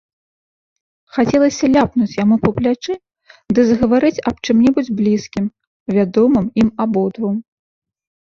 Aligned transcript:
Хацелася 1.17 1.65
ляпнуць 1.75 2.17
яму 2.23 2.35
па 2.45 2.49
плячы 2.55 2.93
ды 3.59 3.67
загаварыць 3.69 4.23
аб 4.33 4.41
чым-небудзь 4.47 4.91
блізкім, 5.03 5.45
вядомым 5.99 6.45
ім 6.65 6.69
абодвум. 6.89 7.35